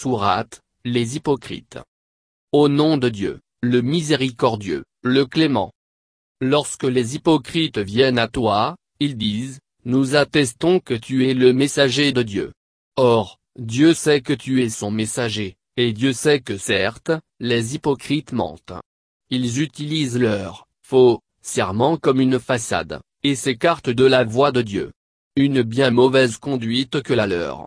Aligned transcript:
Sourate, 0.00 0.60
les 0.84 1.16
hypocrites. 1.16 1.80
Au 2.52 2.68
nom 2.68 2.98
de 2.98 3.08
Dieu, 3.08 3.40
le 3.62 3.80
miséricordieux, 3.80 4.84
le 5.02 5.26
clément. 5.26 5.72
Lorsque 6.40 6.84
les 6.84 7.16
hypocrites 7.16 7.78
viennent 7.78 8.20
à 8.20 8.28
toi, 8.28 8.76
ils 9.00 9.16
disent, 9.16 9.58
Nous 9.84 10.14
attestons 10.14 10.78
que 10.78 10.94
tu 10.94 11.28
es 11.28 11.34
le 11.34 11.52
messager 11.52 12.12
de 12.12 12.22
Dieu. 12.22 12.52
Or, 12.94 13.40
Dieu 13.58 13.92
sait 13.92 14.20
que 14.20 14.32
tu 14.32 14.62
es 14.62 14.68
son 14.68 14.92
messager, 14.92 15.56
et 15.76 15.92
Dieu 15.92 16.12
sait 16.12 16.38
que 16.38 16.58
certes, 16.58 17.10
les 17.40 17.74
hypocrites 17.74 18.30
mentent. 18.30 18.80
Ils 19.30 19.60
utilisent 19.60 20.20
leur 20.20 20.68
faux 20.80 21.18
serment 21.42 21.96
comme 21.96 22.20
une 22.20 22.38
façade, 22.38 23.00
et 23.24 23.34
s'écartent 23.34 23.90
de 23.90 24.04
la 24.04 24.22
voie 24.22 24.52
de 24.52 24.62
Dieu. 24.62 24.92
Une 25.34 25.62
bien 25.62 25.90
mauvaise 25.90 26.36
conduite 26.36 27.02
que 27.02 27.14
la 27.14 27.26
leur. 27.26 27.66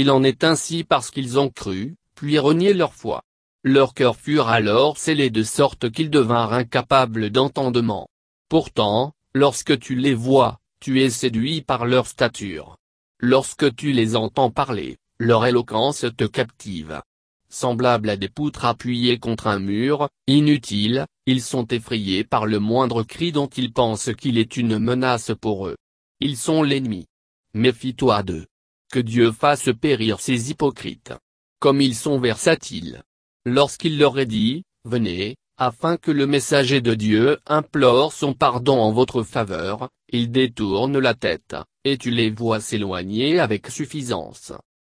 Il 0.00 0.12
en 0.12 0.22
est 0.22 0.44
ainsi 0.44 0.84
parce 0.84 1.10
qu'ils 1.10 1.40
ont 1.40 1.50
cru, 1.50 1.96
puis 2.14 2.38
renié 2.38 2.72
leur 2.72 2.94
foi. 2.94 3.24
Leurs 3.64 3.94
cœurs 3.94 4.14
furent 4.14 4.46
alors 4.46 4.96
scellés 4.96 5.30
de 5.30 5.42
sorte 5.42 5.90
qu'ils 5.90 6.08
devinrent 6.08 6.52
incapables 6.52 7.30
d'entendement. 7.30 8.08
Pourtant, 8.48 9.12
lorsque 9.34 9.76
tu 9.80 9.96
les 9.96 10.14
vois, 10.14 10.60
tu 10.78 11.02
es 11.02 11.10
séduit 11.10 11.62
par 11.62 11.84
leur 11.84 12.06
stature. 12.06 12.76
Lorsque 13.18 13.74
tu 13.74 13.90
les 13.90 14.14
entends 14.14 14.52
parler, 14.52 14.98
leur 15.18 15.44
éloquence 15.46 16.06
te 16.16 16.26
captive. 16.26 17.02
Semblables 17.48 18.10
à 18.10 18.16
des 18.16 18.28
poutres 18.28 18.66
appuyées 18.66 19.18
contre 19.18 19.48
un 19.48 19.58
mur, 19.58 20.10
inutiles, 20.28 21.06
ils 21.26 21.42
sont 21.42 21.66
effrayés 21.66 22.22
par 22.22 22.46
le 22.46 22.60
moindre 22.60 23.02
cri 23.02 23.32
dont 23.32 23.48
ils 23.48 23.72
pensent 23.72 24.14
qu'il 24.16 24.38
est 24.38 24.56
une 24.56 24.78
menace 24.78 25.32
pour 25.40 25.66
eux. 25.66 25.76
Ils 26.20 26.36
sont 26.36 26.62
l'ennemi. 26.62 27.06
Méfie-toi 27.52 28.22
d'eux. 28.22 28.46
Que 28.90 28.98
Dieu 29.00 29.32
fasse 29.32 29.68
périr 29.80 30.20
ces 30.20 30.50
hypocrites. 30.50 31.12
Comme 31.60 31.80
ils 31.80 31.94
sont 31.94 32.18
versatiles. 32.18 33.02
Lorsqu'il 33.44 33.98
leur 33.98 34.18
est 34.18 34.26
dit, 34.26 34.62
venez, 34.84 35.36
afin 35.58 35.96
que 35.96 36.10
le 36.10 36.26
messager 36.26 36.80
de 36.80 36.94
Dieu 36.94 37.38
implore 37.46 38.12
son 38.12 38.32
pardon 38.32 38.78
en 38.78 38.92
votre 38.92 39.24
faveur, 39.24 39.90
ils 40.10 40.30
détournent 40.30 40.98
la 40.98 41.14
tête, 41.14 41.56
et 41.84 41.98
tu 41.98 42.10
les 42.10 42.30
vois 42.30 42.60
s'éloigner 42.60 43.40
avec 43.40 43.66
suffisance. 43.68 44.52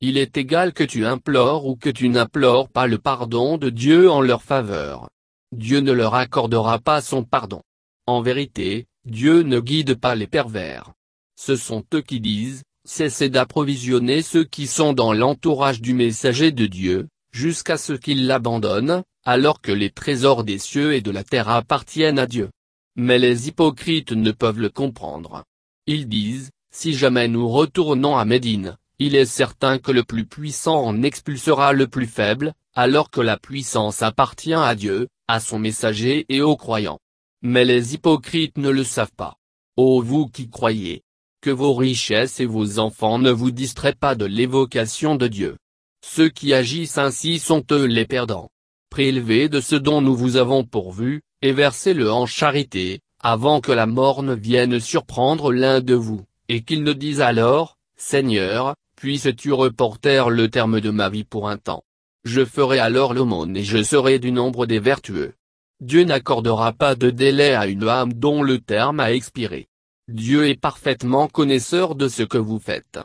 Il 0.00 0.16
est 0.16 0.36
égal 0.36 0.72
que 0.72 0.84
tu 0.84 1.04
implores 1.04 1.66
ou 1.66 1.76
que 1.76 1.90
tu 1.90 2.08
n'implores 2.08 2.68
pas 2.68 2.86
le 2.86 2.98
pardon 2.98 3.58
de 3.58 3.68
Dieu 3.68 4.10
en 4.10 4.20
leur 4.20 4.42
faveur. 4.42 5.08
Dieu 5.52 5.80
ne 5.80 5.92
leur 5.92 6.14
accordera 6.14 6.78
pas 6.78 7.00
son 7.00 7.24
pardon. 7.24 7.62
En 8.06 8.22
vérité, 8.22 8.86
Dieu 9.04 9.42
ne 9.42 9.60
guide 9.60 9.94
pas 9.94 10.14
les 10.14 10.26
pervers. 10.26 10.92
Ce 11.36 11.56
sont 11.56 11.84
eux 11.94 12.02
qui 12.02 12.20
disent, 12.20 12.62
cessez 12.84 13.28
d'approvisionner 13.28 14.22
ceux 14.22 14.44
qui 14.44 14.66
sont 14.66 14.92
dans 14.92 15.12
l'entourage 15.12 15.80
du 15.80 15.94
messager 15.94 16.52
de 16.52 16.66
Dieu, 16.66 17.08
jusqu'à 17.32 17.76
ce 17.76 17.92
qu'ils 17.92 18.26
l'abandonnent, 18.26 19.02
alors 19.24 19.60
que 19.60 19.72
les 19.72 19.90
trésors 19.90 20.44
des 20.44 20.58
cieux 20.58 20.94
et 20.94 21.00
de 21.00 21.10
la 21.10 21.24
terre 21.24 21.48
appartiennent 21.48 22.18
à 22.18 22.26
Dieu. 22.26 22.50
Mais 22.96 23.18
les 23.18 23.48
hypocrites 23.48 24.12
ne 24.12 24.30
peuvent 24.30 24.60
le 24.60 24.68
comprendre. 24.68 25.44
Ils 25.86 26.08
disent, 26.08 26.50
si 26.70 26.94
jamais 26.94 27.28
nous 27.28 27.48
retournons 27.48 28.16
à 28.16 28.24
Médine, 28.24 28.76
il 28.98 29.16
est 29.16 29.26
certain 29.26 29.78
que 29.78 29.90
le 29.90 30.04
plus 30.04 30.26
puissant 30.26 30.84
en 30.84 31.02
expulsera 31.02 31.72
le 31.72 31.88
plus 31.88 32.06
faible, 32.06 32.54
alors 32.74 33.10
que 33.10 33.20
la 33.20 33.36
puissance 33.36 34.02
appartient 34.02 34.54
à 34.54 34.74
Dieu, 34.74 35.08
à 35.26 35.40
son 35.40 35.58
messager 35.58 36.26
et 36.28 36.42
aux 36.42 36.56
croyants. 36.56 37.00
Mais 37.42 37.64
les 37.64 37.94
hypocrites 37.94 38.58
ne 38.58 38.70
le 38.70 38.84
savent 38.84 39.12
pas. 39.16 39.36
Ô 39.76 40.00
vous 40.02 40.28
qui 40.28 40.48
croyez, 40.48 41.02
que 41.44 41.50
vos 41.50 41.74
richesses 41.74 42.40
et 42.40 42.46
vos 42.46 42.78
enfants 42.78 43.18
ne 43.18 43.30
vous 43.30 43.50
distraient 43.50 43.92
pas 43.92 44.14
de 44.14 44.24
l'évocation 44.24 45.14
de 45.14 45.28
Dieu. 45.28 45.58
Ceux 46.02 46.30
qui 46.30 46.54
agissent 46.54 46.96
ainsi 46.96 47.38
sont 47.38 47.62
eux 47.70 47.84
les 47.84 48.06
perdants. 48.06 48.48
Prélevez 48.88 49.50
de 49.50 49.60
ce 49.60 49.76
dont 49.76 50.00
nous 50.00 50.16
vous 50.16 50.36
avons 50.36 50.64
pourvu, 50.64 51.20
et 51.42 51.52
versez-le 51.52 52.10
en 52.10 52.24
charité, 52.24 53.00
avant 53.20 53.60
que 53.60 53.72
la 53.72 53.84
mort 53.84 54.22
ne 54.22 54.32
vienne 54.32 54.80
surprendre 54.80 55.52
l'un 55.52 55.82
de 55.82 55.92
vous, 55.92 56.24
et 56.48 56.62
qu'il 56.62 56.82
ne 56.82 56.94
dise 56.94 57.20
alors, 57.20 57.76
Seigneur, 57.98 58.74
puisses-tu 58.96 59.52
reporter 59.52 60.30
le 60.30 60.48
terme 60.48 60.80
de 60.80 60.88
ma 60.88 61.10
vie 61.10 61.24
pour 61.24 61.50
un 61.50 61.58
temps? 61.58 61.84
Je 62.24 62.42
ferai 62.42 62.78
alors 62.78 63.12
l'aumône 63.12 63.54
et 63.54 63.64
je 63.64 63.82
serai 63.82 64.18
du 64.18 64.32
nombre 64.32 64.64
des 64.64 64.78
vertueux. 64.78 65.34
Dieu 65.82 66.04
n'accordera 66.04 66.72
pas 66.72 66.94
de 66.94 67.10
délai 67.10 67.54
à 67.54 67.66
une 67.66 67.86
âme 67.86 68.14
dont 68.14 68.42
le 68.42 68.60
terme 68.60 68.98
a 68.98 69.12
expiré. 69.12 69.68
Dieu 70.08 70.46
est 70.46 70.60
parfaitement 70.60 71.28
connaisseur 71.28 71.94
de 71.94 72.08
ce 72.08 72.22
que 72.22 72.36
vous 72.36 72.58
faites. 72.58 72.98